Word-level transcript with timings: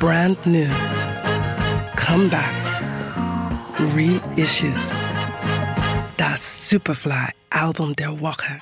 brand 0.00 0.38
new, 0.46 0.70
comebacks, 1.94 2.82
reissues. 3.94 4.90
Das 6.16 6.70
Superfly 6.70 7.32
Album 7.50 7.94
der 7.94 8.18
Woche. 8.18 8.60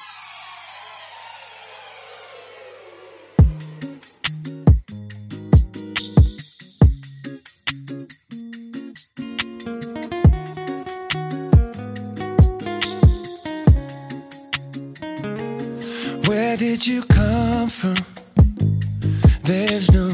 Where 16.27 16.57
did 16.57 16.85
you 16.85 17.05
come 17.05 17.71
from? 17.71 17.95
There's 19.45 19.89
no 19.93 20.08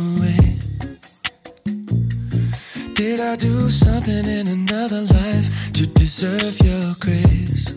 Do 3.41 3.69
something 3.69 4.27
in 4.27 4.47
another 4.47 5.03
life 5.03 5.73
to 5.73 5.87
deserve 5.87 6.55
your 6.63 6.95
grace? 7.01 7.75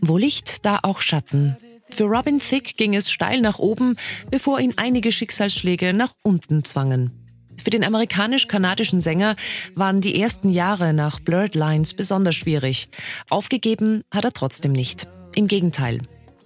Wo 0.00 0.16
Licht, 0.16 0.64
da 0.64 0.78
auch 0.82 1.00
Schatten. 1.00 1.56
Für 1.90 2.04
Robin 2.04 2.40
Thicke 2.40 2.72
ging 2.76 2.94
es 2.94 3.10
steil 3.10 3.42
nach 3.42 3.58
oben, 3.58 3.96
bevor 4.30 4.58
ihn 4.58 4.72
einige 4.76 5.12
Schicksalsschläge 5.12 5.92
nach 5.92 6.14
unten 6.22 6.64
zwangen. 6.64 7.10
Für 7.58 7.68
den 7.68 7.84
amerikanisch-kanadischen 7.84 9.00
Sänger 9.00 9.36
waren 9.74 10.00
die 10.00 10.18
ersten 10.18 10.48
Jahre 10.48 10.94
nach 10.94 11.20
Blurred 11.20 11.54
Lines 11.54 11.92
besonders 11.92 12.36
schwierig. 12.36 12.88
Aufgegeben 13.28 14.02
hat 14.10 14.24
er 14.24 14.32
trotzdem 14.32 14.72
nicht. 14.72 15.06
Im 15.34 15.46
Gegenteil. 15.46 15.98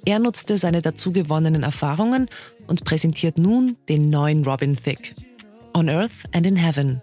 Er 0.05 0.19
nutzte 0.19 0.59
seine 0.59 0.83
dazugewonnenen 0.83 1.63
Erfahrungen 1.63 2.29
und 2.67 2.85
präsentiert 2.85 3.39
nun 3.39 3.77
den 3.89 4.11
neuen 4.11 4.45
Robin 4.45 4.77
Thicke. 4.77 5.15
On 5.77 5.89
Earth 5.89 6.25
and 6.33 6.47
in 6.47 6.57
Heaven, 6.57 7.03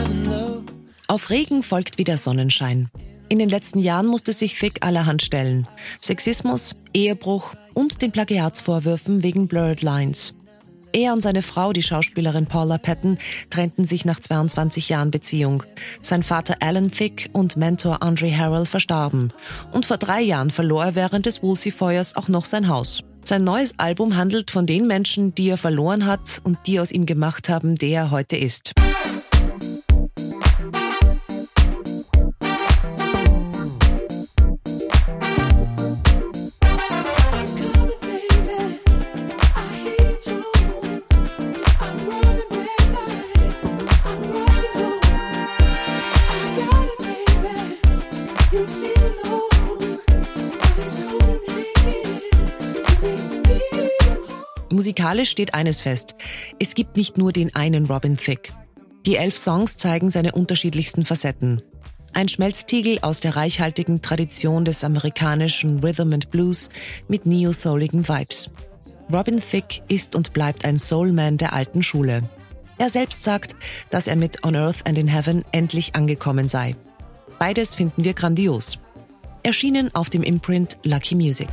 Auf 1.11 1.29
Regen 1.29 1.61
folgt 1.61 1.97
wieder 1.97 2.15
Sonnenschein. 2.15 2.89
In 3.27 3.37
den 3.37 3.49
letzten 3.49 3.79
Jahren 3.79 4.07
musste 4.07 4.31
sich 4.31 4.55
Fick 4.55 4.77
allerhand 4.79 5.21
stellen. 5.21 5.67
Sexismus, 5.99 6.73
Ehebruch 6.93 7.53
und 7.73 8.01
den 8.01 8.13
Plagiatsvorwürfen 8.13 9.21
wegen 9.21 9.49
Blurred 9.49 9.81
Lines. 9.81 10.33
Er 10.93 11.11
und 11.11 11.19
seine 11.19 11.41
Frau, 11.41 11.73
die 11.73 11.81
Schauspielerin 11.81 12.45
Paula 12.45 12.77
Patton, 12.77 13.17
trennten 13.49 13.83
sich 13.83 14.05
nach 14.05 14.21
22 14.21 14.87
Jahren 14.87 15.11
Beziehung. 15.11 15.63
Sein 16.01 16.23
Vater 16.23 16.55
Alan 16.61 16.91
Thicke 16.91 17.27
und 17.33 17.57
Mentor 17.57 18.01
Andre 18.01 18.33
Harrell 18.33 18.65
verstarben. 18.65 19.33
Und 19.73 19.85
vor 19.85 19.97
drei 19.97 20.21
Jahren 20.21 20.49
verlor 20.49 20.85
er 20.85 20.95
während 20.95 21.25
des 21.25 21.43
Woolsey-Feuers 21.43 22.15
auch 22.15 22.29
noch 22.29 22.45
sein 22.45 22.69
Haus. 22.69 23.03
Sein 23.25 23.43
neues 23.43 23.77
Album 23.77 24.15
handelt 24.15 24.49
von 24.49 24.65
den 24.65 24.87
Menschen, 24.87 25.35
die 25.35 25.49
er 25.49 25.57
verloren 25.57 26.05
hat 26.05 26.39
und 26.45 26.57
die 26.67 26.79
aus 26.79 26.89
ihm 26.89 27.05
gemacht 27.05 27.49
haben, 27.49 27.75
der 27.75 28.03
er 28.03 28.11
heute 28.11 28.37
ist. 28.37 28.71
Musikalisch 54.81 55.29
steht 55.29 55.53
eines 55.53 55.79
fest. 55.79 56.15
Es 56.57 56.73
gibt 56.73 56.97
nicht 56.97 57.15
nur 57.15 57.31
den 57.31 57.55
einen 57.55 57.85
Robin 57.85 58.17
Thicke. 58.17 58.51
Die 59.05 59.15
elf 59.15 59.37
Songs 59.37 59.77
zeigen 59.77 60.09
seine 60.09 60.31
unterschiedlichsten 60.31 61.05
Facetten. 61.05 61.61
Ein 62.13 62.27
Schmelztiegel 62.27 62.97
aus 63.03 63.19
der 63.19 63.35
reichhaltigen 63.35 64.01
Tradition 64.01 64.65
des 64.65 64.83
amerikanischen 64.83 65.81
Rhythm 65.81 66.13
and 66.13 66.31
Blues 66.31 66.69
mit 67.07 67.27
neo-souligen 67.27 68.09
Vibes. 68.09 68.49
Robin 69.13 69.39
Thicke 69.39 69.83
ist 69.87 70.15
und 70.15 70.33
bleibt 70.33 70.65
ein 70.65 70.79
Soulman 70.79 71.37
der 71.37 71.53
alten 71.53 71.83
Schule. 71.83 72.23
Er 72.79 72.89
selbst 72.89 73.21
sagt, 73.21 73.55
dass 73.91 74.07
er 74.07 74.15
mit 74.15 74.43
On 74.43 74.55
Earth 74.55 74.87
and 74.87 74.97
in 74.97 75.07
Heaven 75.07 75.45
endlich 75.51 75.93
angekommen 75.93 76.49
sei. 76.49 76.75
Beides 77.37 77.75
finden 77.75 78.03
wir 78.03 78.15
grandios. 78.15 78.79
Erschienen 79.43 79.93
auf 79.93 80.09
dem 80.09 80.23
Imprint 80.23 80.79
Lucky 80.83 81.13
Music. 81.13 81.49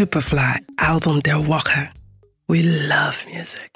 Superfly 0.00 0.64
Album 0.78 1.20
der 1.20 1.46
Woche. 1.46 1.90
We 2.48 2.62
love 2.62 3.26
music. 3.30 3.68